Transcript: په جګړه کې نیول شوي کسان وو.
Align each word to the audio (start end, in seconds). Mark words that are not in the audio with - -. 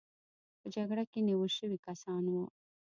په 0.59 0.67
جګړه 0.75 1.03
کې 1.11 1.19
نیول 1.27 1.49
شوي 1.57 1.77
کسان 1.87 2.23
وو. 2.33 2.45